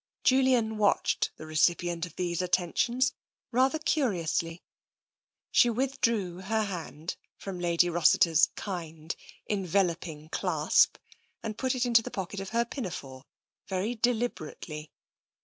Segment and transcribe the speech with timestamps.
[0.23, 3.13] Julian watched the recipient of these attentions
[3.51, 4.63] rather curiously.
[5.51, 9.15] She withdrew her hand from Lady Rossiter's kind,
[9.47, 10.97] enveloping clasp
[11.43, 13.25] and put it into the pocket of her pina fore
[13.67, 14.91] very deliberately.